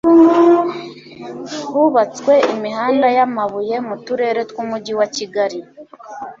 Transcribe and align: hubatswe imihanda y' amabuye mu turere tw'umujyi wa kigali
hubatswe 1.69 2.33
imihanda 2.53 3.07
y' 3.15 3.23
amabuye 3.27 3.75
mu 3.87 3.95
turere 4.05 4.41
tw'umujyi 4.49 4.93
wa 4.99 5.07
kigali 5.15 5.59